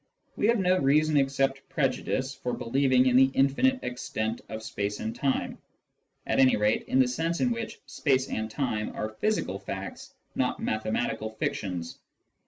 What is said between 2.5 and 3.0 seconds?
believ